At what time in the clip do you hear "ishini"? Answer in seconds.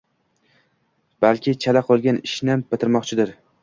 2.31-2.61